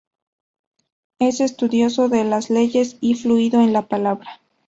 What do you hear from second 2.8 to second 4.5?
y fluido en la palabra.